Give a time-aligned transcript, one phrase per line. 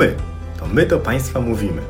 [0.00, 0.14] my.
[0.58, 1.82] To my do Państwa mówimy.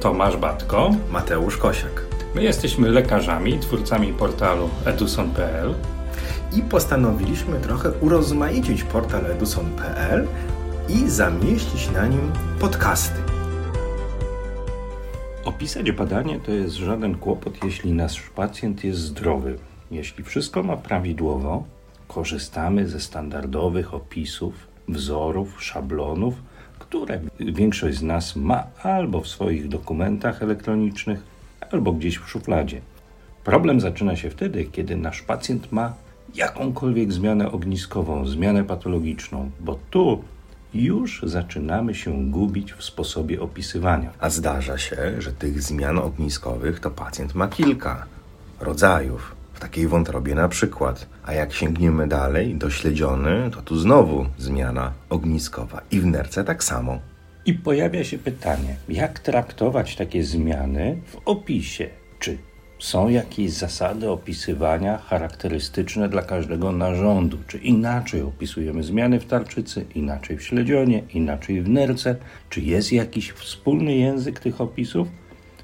[0.00, 0.90] Tomasz Batko.
[1.10, 2.06] Mateusz Kosiak.
[2.34, 5.74] My jesteśmy lekarzami, twórcami portalu eduson.pl
[6.52, 10.26] I postanowiliśmy trochę urozmaicić portal eduson.pl
[10.88, 13.20] i zamieścić na nim podcasty.
[15.44, 19.58] Opisać badanie to jest żaden kłopot, jeśli nasz pacjent jest zdrowy.
[19.90, 21.64] Jeśli wszystko ma prawidłowo,
[22.08, 24.54] korzystamy ze standardowych opisów,
[24.88, 26.34] wzorów, szablonów,
[26.88, 31.22] które większość z nas ma albo w swoich dokumentach elektronicznych,
[31.72, 32.80] albo gdzieś w szufladzie.
[33.44, 35.94] Problem zaczyna się wtedy, kiedy nasz pacjent ma
[36.34, 40.24] jakąkolwiek zmianę ogniskową, zmianę patologiczną, bo tu
[40.74, 44.10] już zaczynamy się gubić w sposobie opisywania.
[44.20, 48.06] A zdarza się, że tych zmian ogniskowych to pacjent ma kilka
[48.60, 49.37] rodzajów.
[49.58, 51.06] W takiej wątrobie na przykład.
[51.26, 55.80] A jak sięgniemy dalej, do śledziony, to tu znowu zmiana ogniskowa.
[55.90, 56.98] I w nerce tak samo.
[57.46, 61.88] I pojawia się pytanie, jak traktować takie zmiany w opisie?
[62.18, 62.38] Czy
[62.78, 67.38] są jakieś zasady opisywania charakterystyczne dla każdego narządu?
[67.46, 72.16] Czy inaczej opisujemy zmiany w tarczycy, inaczej w śledzionie, inaczej w nerce?
[72.50, 75.08] Czy jest jakiś wspólny język tych opisów?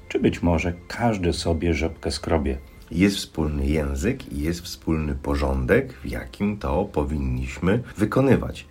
[0.09, 2.57] Czy być może każdy sobie rzepkę skrobie?
[2.91, 8.65] Jest wspólny język i jest wspólny porządek, w jakim to powinniśmy wykonywać.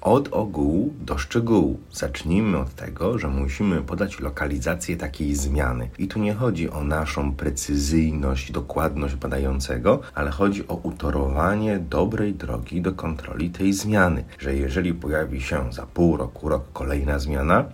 [0.00, 1.78] Od ogółu do szczegółu.
[1.92, 5.90] Zacznijmy od tego, że musimy podać lokalizację takiej zmiany.
[5.98, 12.80] I tu nie chodzi o naszą precyzyjność, dokładność badającego, ale chodzi o utorowanie dobrej drogi
[12.80, 14.24] do kontroli tej zmiany.
[14.38, 17.64] Że jeżeli pojawi się za pół roku, rok kolejna zmiana,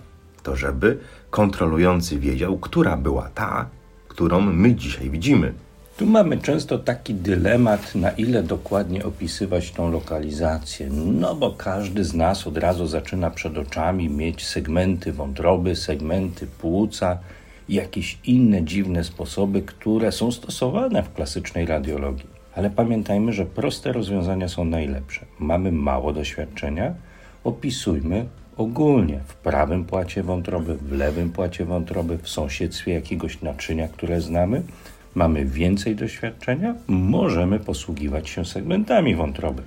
[0.43, 0.99] to żeby
[1.31, 3.67] kontrolujący wiedział, która była ta,
[4.09, 5.55] którą my dzisiaj widzimy.
[6.01, 10.89] Tu mamy często taki dylemat, na ile dokładnie opisywać tą lokalizację.
[10.93, 17.19] No bo każdy z nas od razu zaczyna przed oczami mieć segmenty wątroby, segmenty płuca,
[17.69, 22.27] jakieś inne dziwne sposoby, które są stosowane w klasycznej radiologii.
[22.55, 25.27] Ale pamiętajmy, że proste rozwiązania są najlepsze.
[25.39, 26.95] Mamy mało doświadczenia,
[27.45, 34.21] opisujmy ogólnie w prawym płacie wątroby, w lewym płacie wątroby, w sąsiedztwie jakiegoś naczynia, które
[34.21, 34.63] znamy
[35.15, 39.63] mamy więcej doświadczenia, możemy posługiwać się segmentami wątroby.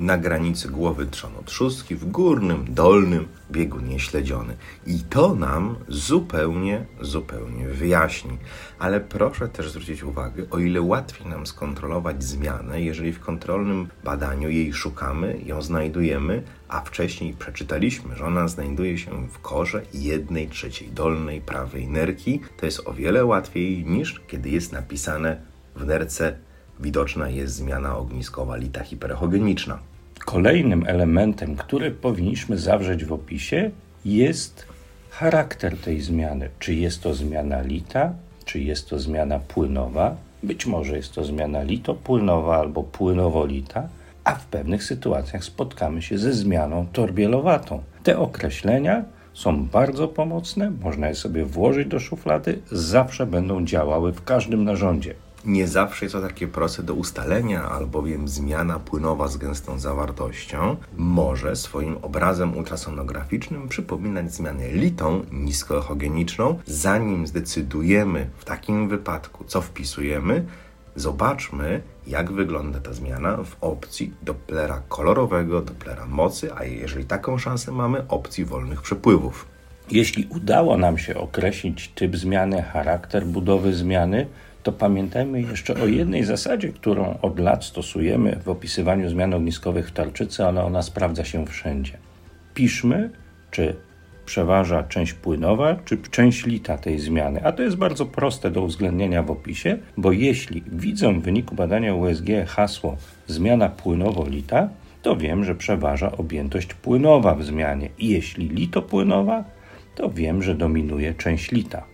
[0.00, 4.56] Na granicy głowy trzono trzustki, w górnym, dolnym biegunie śledziony.
[4.86, 8.38] I to nam zupełnie, zupełnie wyjaśni.
[8.78, 14.50] Ale proszę też zwrócić uwagę, o ile łatwiej nam skontrolować zmianę, jeżeli w kontrolnym badaniu
[14.50, 20.88] jej szukamy, ją znajdujemy, a wcześniej przeczytaliśmy, że ona znajduje się w korze jednej trzeciej
[20.88, 25.40] dolnej prawej nerki, to jest o wiele łatwiej niż kiedy jest napisane
[25.76, 26.36] w nerce
[26.80, 29.89] widoczna jest zmiana ogniskowa lita hiperechogeniczna.
[30.24, 33.70] Kolejnym elementem, który powinniśmy zawrzeć w opisie,
[34.04, 34.66] jest
[35.10, 36.48] charakter tej zmiany.
[36.58, 38.12] Czy jest to zmiana lita,
[38.44, 40.16] czy jest to zmiana płynowa?
[40.42, 43.88] Być może jest to zmiana litopłynowa albo płynowolita,
[44.24, 47.82] a w pewnych sytuacjach spotkamy się ze zmianą torbielowatą.
[48.02, 49.04] Te określenia
[49.34, 55.14] są bardzo pomocne, można je sobie włożyć do szuflady, zawsze będą działały w każdym narządzie.
[55.44, 61.56] Nie zawsze jest to takie proste do ustalenia, albowiem zmiana płynowa z gęstą zawartością może
[61.56, 66.58] swoim obrazem ultrasonograficznym przypominać zmianę litą niskoechogeniczną.
[66.66, 70.44] Zanim zdecydujemy w takim wypadku, co wpisujemy,
[70.96, 77.72] zobaczmy, jak wygląda ta zmiana w opcji Dopplera kolorowego, Dopplera mocy, a jeżeli taką szansę
[77.72, 79.46] mamy, opcji wolnych przepływów.
[79.90, 84.26] Jeśli udało nam się określić typ zmiany, charakter budowy zmiany,
[84.62, 89.92] to pamiętajmy jeszcze o jednej zasadzie, którą od lat stosujemy w opisywaniu zmian ogniskowych w
[89.92, 91.98] tarczycy, ale ona sprawdza się wszędzie.
[92.54, 93.10] Piszmy,
[93.50, 93.76] czy
[94.24, 97.44] przeważa część płynowa, czy część lita tej zmiany.
[97.44, 101.94] A to jest bardzo proste do uwzględnienia w opisie, bo jeśli widzę w wyniku badania
[101.94, 102.96] USG hasło
[103.26, 104.68] zmiana płynowo-lita,
[105.02, 107.88] to wiem, że przeważa objętość płynowa w zmianie.
[107.98, 109.44] I jeśli litopłynowa,
[109.94, 111.89] to wiem, że dominuje część lita.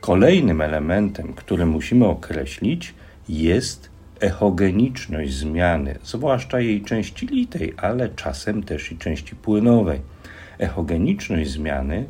[0.00, 2.94] Kolejnym elementem, który musimy określić,
[3.28, 3.90] jest
[4.20, 10.00] echogeniczność zmiany, zwłaszcza jej części litej, ale czasem też i części płynowej.
[10.58, 12.06] Echogeniczność zmiany,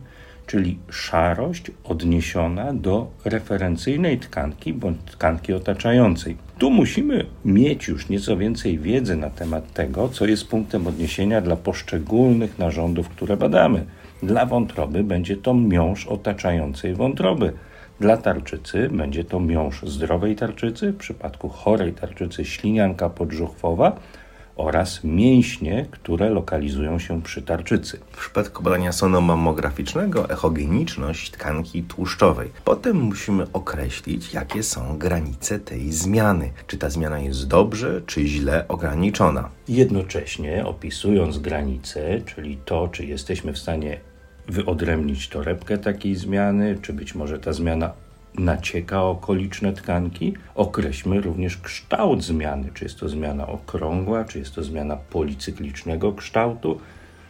[0.47, 6.37] czyli szarość odniesiona do referencyjnej tkanki bądź tkanki otaczającej.
[6.59, 11.57] Tu musimy mieć już nieco więcej wiedzy na temat tego, co jest punktem odniesienia dla
[11.57, 13.85] poszczególnych narządów, które badamy.
[14.23, 17.53] Dla wątroby będzie to miąższ otaczającej wątroby
[18.01, 24.01] dla tarczycy będzie to miąższ zdrowej tarczycy, w przypadku chorej tarczycy ślinianka podżuchwowa
[24.57, 28.01] oraz mięśnie, które lokalizują się przy tarczycy.
[28.13, 32.51] W przypadku badania sonomammograficznego echogeniczność tkanki tłuszczowej.
[32.65, 36.53] Potem musimy określić, jakie są granice tej zmiany.
[36.67, 39.49] Czy ta zmiana jest dobrze, czy źle ograniczona.
[39.69, 44.01] Jednocześnie opisując granice, czyli to, czy jesteśmy w stanie
[44.49, 47.93] wyodrębnić torebkę takiej zmiany, czy być może ta zmiana
[48.39, 50.35] nacieka okoliczne tkanki.
[50.55, 56.81] Określmy również kształt zmiany, czy jest to zmiana okrągła, czy jest to zmiana policyklicznego kształtu,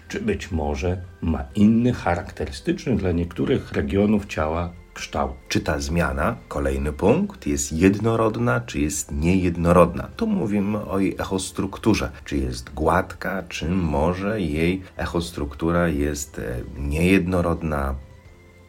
[0.09, 5.33] czy być może ma inny charakterystyczny dla niektórych regionów ciała kształt.
[5.49, 10.09] Czy ta zmiana, kolejny punkt, jest jednorodna, czy jest niejednorodna?
[10.17, 12.11] Tu mówimy o jej echostrukturze.
[12.25, 16.43] Czy jest gładka, czy może jej echostruktura jest e,
[16.79, 17.95] niejednorodna,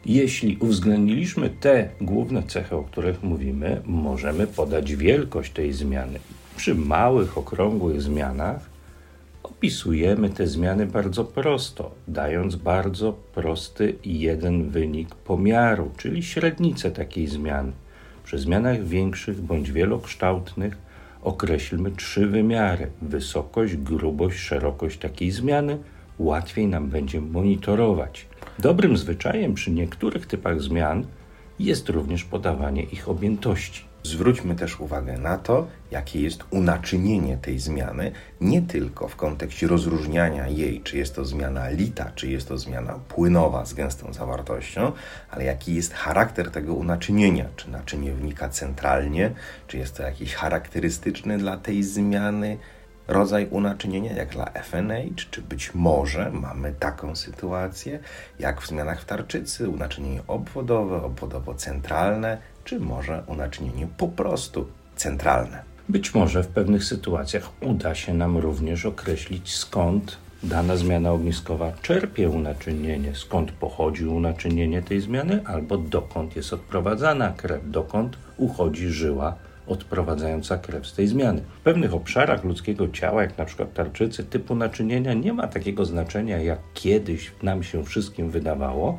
[0.06, 6.18] jeśli uwzględniliśmy te główne cechy, o których mówimy, możemy podać wielkość tej zmiany.
[6.56, 8.69] Przy małych, okrągłych zmianach
[9.50, 17.72] opisujemy te zmiany bardzo prosto, dając bardzo prosty jeden wynik pomiaru, czyli średnicę takiej zmiany.
[18.24, 20.78] Przy zmianach większych bądź wielokształtnych
[21.22, 25.78] określmy trzy wymiary: wysokość, grubość, szerokość takiej zmiany.
[26.18, 28.26] Łatwiej nam będzie monitorować.
[28.58, 31.04] Dobrym zwyczajem przy niektórych typach zmian
[31.58, 33.89] jest również podawanie ich objętości.
[34.02, 40.48] Zwróćmy też uwagę na to, jakie jest unaczynienie tej zmiany, nie tylko w kontekście rozróżniania
[40.48, 44.92] jej, czy jest to zmiana lita, czy jest to zmiana płynowa z gęstą zawartością,
[45.30, 49.30] ale jaki jest charakter tego unaczynienia, czy naczynie wnika centralnie,
[49.66, 52.58] czy jest to jakiś charakterystyczny dla tej zmiany
[53.10, 57.98] rodzaj unaczynienia jak dla FNH, czy być może mamy taką sytuację
[58.38, 64.66] jak w zmianach w tarczycy, unaczynienie obwodowe, obwodowo-centralne, czy może unaczynienie po prostu
[64.96, 65.62] centralne.
[65.88, 72.30] Być może w pewnych sytuacjach uda się nam również określić skąd dana zmiana ogniskowa czerpie
[72.30, 79.34] unaczynienie, skąd pochodzi unaczynienie tej zmiany, albo dokąd jest odprowadzana krew, dokąd uchodzi żyła
[79.66, 81.42] odprowadzająca krew z tej zmiany.
[81.60, 86.38] W pewnych obszarach ludzkiego ciała, jak na przykład tarczycy, typu naczynienia nie ma takiego znaczenia,
[86.38, 88.98] jak kiedyś nam się wszystkim wydawało,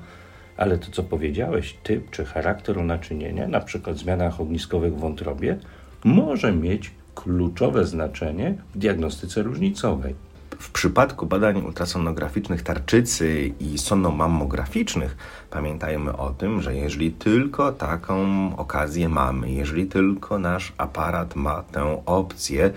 [0.61, 5.57] ale to, co powiedziałeś, typ czy charakter naczynienia, na przykład zmianach ogniskowych w wątrobie,
[6.03, 10.15] może mieć kluczowe znaczenie w diagnostyce różnicowej.
[10.59, 15.17] W przypadku badań ultrasonograficznych tarczycy i sonomammograficznych
[15.49, 18.17] pamiętajmy o tym, że jeżeli tylko taką
[18.57, 22.71] okazję mamy, jeżeli tylko nasz aparat ma tę opcję,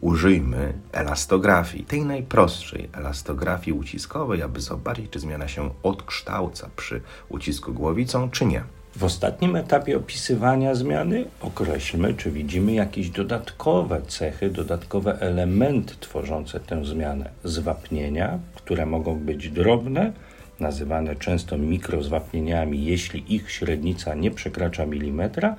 [0.00, 8.30] użyjmy elastografii, tej najprostszej elastografii uciskowej, aby zobaczyć, czy zmiana się odkształca przy ucisku głowicą,
[8.30, 8.62] czy nie.
[8.96, 16.84] W ostatnim etapie opisywania zmiany określmy, czy widzimy jakieś dodatkowe cechy, dodatkowe elementy tworzące tę
[16.84, 17.30] zmianę.
[17.44, 20.12] Zwapnienia, które mogą być drobne,
[20.60, 25.56] nazywane często mikrozwapnieniami, jeśli ich średnica nie przekracza milimetra,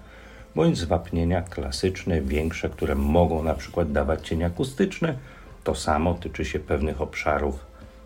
[0.55, 5.17] bądź zwapnienia klasyczne, większe, które mogą na przykład dawać cień akustyczny.
[5.63, 7.65] To samo tyczy się pewnych obszarów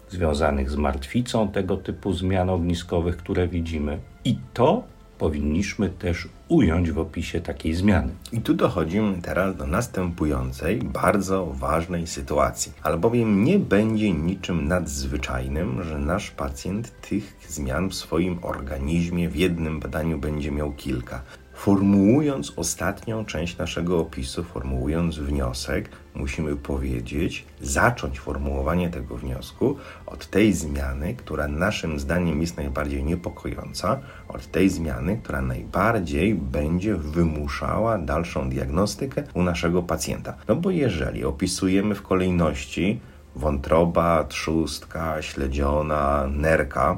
[0.09, 3.99] związanych z martwicą tego typu zmian ogniskowych, które widzimy.
[4.25, 4.83] I to
[5.17, 8.13] powinniśmy też ująć w opisie takiej zmiany.
[8.31, 12.71] I tu dochodzimy teraz do następującej, bardzo ważnej sytuacji.
[12.83, 19.79] Albowiem nie będzie niczym nadzwyczajnym, że nasz pacjent tych zmian w swoim organizmie w jednym
[19.79, 21.21] badaniu będzie miał kilka.
[21.55, 30.53] Formułując ostatnią część naszego opisu, formułując wniosek, musimy powiedzieć, zacząć formułowanie tego wniosku od tej
[30.53, 38.49] zmiany, która naszym zdaniem jest najbardziej niepokojąca, od tej zmiany, która najbardziej będzie wymuszała dalszą
[38.49, 40.33] diagnostykę u naszego pacjenta.
[40.47, 42.99] No bo jeżeli opisujemy w kolejności
[43.35, 46.97] wątroba, trzustka, śledziona, nerka,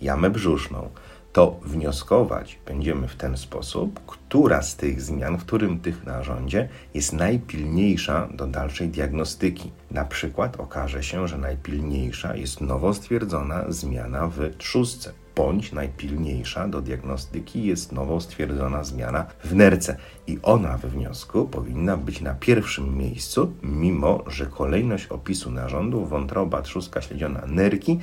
[0.00, 0.88] jamę brzuszną,
[1.32, 7.12] to wnioskować będziemy w ten sposób, która z tych zmian, w którym tych narządzie jest
[7.12, 9.70] najpilniejsza do dalszej diagnostyki.
[9.90, 16.80] Na przykład okaże się, że najpilniejsza jest nowo stwierdzona zmiana w trzustce, bądź najpilniejsza do
[16.80, 19.96] diagnostyki jest nowo stwierdzona zmiana w nerce
[20.26, 26.62] i ona we wniosku powinna być na pierwszym miejscu, mimo że kolejność opisu narządu wątroba,
[26.62, 27.98] trzustka, śledziona, nerki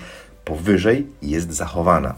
[0.46, 2.16] powyżej jest zachowana.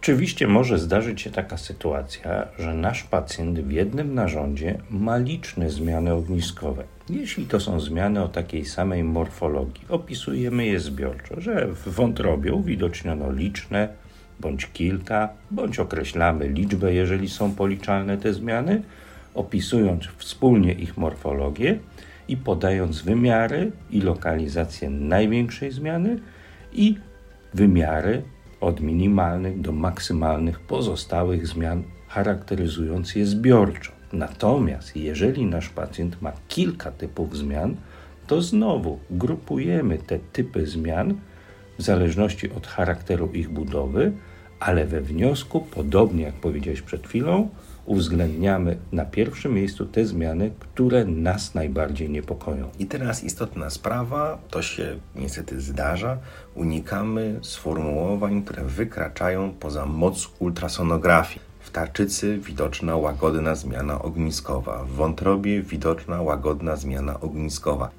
[0.00, 6.12] Oczywiście może zdarzyć się taka sytuacja, że nasz pacjent w jednym narządzie ma liczne zmiany
[6.12, 6.84] ogniskowe.
[7.08, 13.32] Jeśli to są zmiany o takiej samej morfologii, opisujemy je zbiorczo, że w wątrobie uwidoczniono
[13.32, 13.88] liczne
[14.40, 18.82] bądź kilka, bądź określamy liczbę, jeżeli są policzalne te zmiany,
[19.34, 21.78] opisując wspólnie ich morfologię
[22.28, 26.18] i podając wymiary i lokalizację największej zmiany
[26.72, 26.98] i
[27.54, 28.22] wymiary
[28.60, 33.92] od minimalnych do maksymalnych pozostałych zmian, charakteryzując je zbiorczo.
[34.12, 37.76] Natomiast jeżeli nasz pacjent ma kilka typów zmian,
[38.26, 41.14] to znowu grupujemy te typy zmian
[41.78, 44.12] w zależności od charakteru ich budowy,
[44.60, 47.48] ale we wniosku, podobnie jak powiedziałeś przed chwilą,
[47.86, 52.70] uwzględniamy na pierwszym miejscu te zmiany, które nas najbardziej niepokoją.
[52.78, 56.18] I teraz istotna sprawa, to się niestety zdarza,
[56.54, 61.40] unikamy sformułowań, które wykraczają poza moc ultrasonografii.
[61.60, 67.90] W tarczycy widoczna łagodna zmiana ogniskowa, w wątrobie widoczna łagodna zmiana ogniskowa.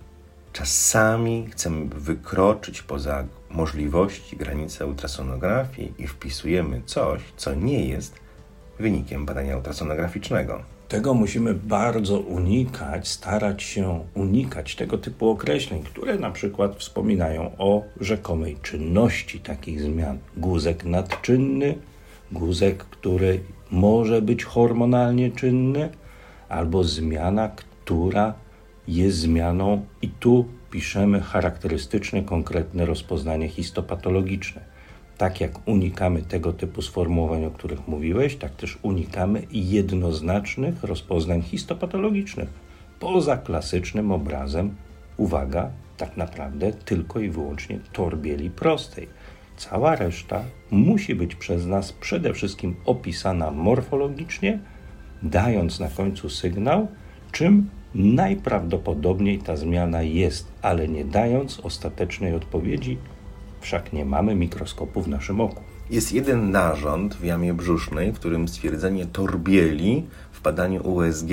[0.54, 8.27] Czasami chcemy wykroczyć poza możliwości granice ultrasonografii i wpisujemy coś, co nie jest
[8.80, 10.62] wynikiem badania ultrasonograficznego.
[10.88, 17.84] Tego musimy bardzo unikać, starać się unikać tego typu określeń, które na przykład wspominają o
[18.00, 20.18] rzekomej czynności takich zmian.
[20.38, 21.76] Guzek nadczynny,
[22.32, 23.40] guzek, który
[23.72, 25.90] może być hormonalnie czynny,
[26.50, 28.34] albo zmiana, która
[28.88, 34.77] jest zmianą, i tu piszemy charakterystyczne, konkretne rozpoznanie histopatologiczne.
[35.18, 42.50] Tak jak unikamy tego typu sformułowań, o których mówiłeś, tak też unikamy jednoznacznych rozpoznań histopatologicznych.
[43.00, 44.76] Poza klasycznym obrazem,
[45.18, 49.08] uwaga, tak naprawdę tylko i wyłącznie torbieli prostej.
[49.58, 54.60] Cała reszta musi być przez nas przede wszystkim opisana morfologicznie,
[55.24, 56.88] dając na końcu sygnał,
[57.32, 62.98] czym najprawdopodobniej ta zmiana jest, ale nie dając ostatecznej odpowiedzi,
[63.60, 65.62] wszak nie mamy mikroskopu w naszym oku.
[65.90, 71.30] Jest jeden narząd w jamie brzusznej, w którym stwierdzenie torbieli w badaniu USG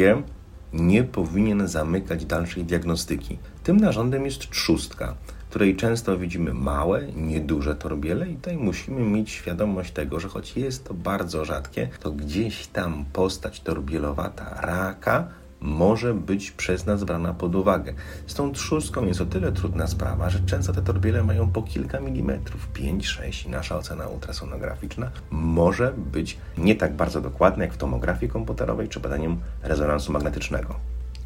[0.73, 3.39] nie powinien zamykać dalszej diagnostyki.
[3.63, 5.15] Tym narządem jest trzustka,
[5.51, 10.85] której często widzimy małe, nieduże torbiele i tutaj musimy mieć świadomość tego, że choć jest
[10.85, 15.29] to bardzo rzadkie, to gdzieś tam postać torbielowata raka
[15.65, 17.95] może być przez nas brana pod uwagę.
[18.27, 22.01] Z tą trzustką jest o tyle trudna sprawa, że często te torbiele mają po kilka
[22.01, 28.33] milimetrów, 5-6 i nasza ocena ultrasonograficzna może być nie tak bardzo dokładna jak w tomografii
[28.33, 30.75] komputerowej czy badaniem rezonansu magnetycznego.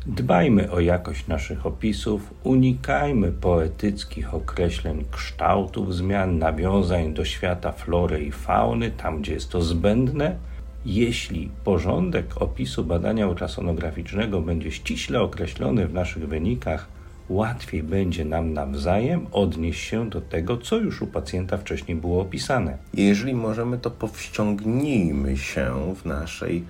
[0.07, 8.33] Dbajmy o jakość naszych opisów, unikajmy poetyckich określeń kształtów zmian, nawiązań do świata flory i
[8.33, 10.37] fauny, tam gdzie jest to zbędne
[10.89, 16.89] jeśli porządek opisu badania ultrasonograficznego będzie ściśle określony w naszych wynikach,
[17.29, 22.79] łatwiej będzie nam nawzajem odnieść się do tego, co już u pacjenta wcześniej było opisane.
[22.95, 26.65] Jeżeli możemy, to powściągnijmy się w naszej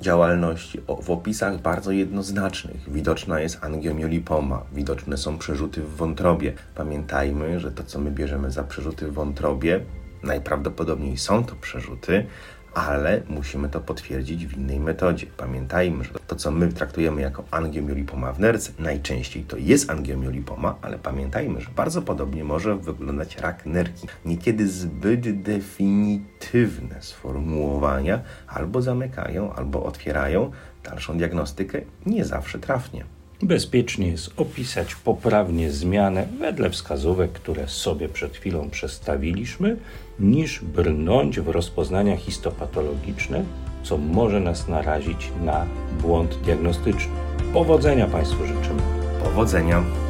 [0.00, 2.92] działalności w opisach bardzo jednoznacznych.
[2.92, 6.52] Widoczna jest angiomiolipoma, widoczne są przerzuty w wątrobie.
[6.74, 9.80] Pamiętajmy, że to, co my bierzemy za przerzuty w wątrobie,
[10.22, 12.26] najprawdopodobniej są to przerzuty,
[12.74, 15.26] ale musimy to potwierdzić w innej metodzie.
[15.36, 20.98] Pamiętajmy, że to, co my traktujemy jako angiomiolipoma w nerce, najczęściej to jest angiomiolipoma, ale
[20.98, 24.08] pamiętajmy, że bardzo podobnie może wyglądać rak nerki.
[24.24, 30.50] Niekiedy zbyt definitywne sformułowania albo zamykają, albo otwierają
[30.84, 33.04] dalszą diagnostykę nie zawsze trafnie.
[33.42, 39.76] Bezpiecznie jest opisać poprawnie zmianę wedle wskazówek, które sobie przed chwilą przedstawiliśmy,
[40.20, 43.44] niż brnąć w rozpoznania histopatologiczne,
[43.82, 45.66] co może nas narazić na
[46.02, 47.12] błąd diagnostyczny.
[47.52, 48.82] Powodzenia Państwu życzymy.
[49.24, 50.03] Powodzenia.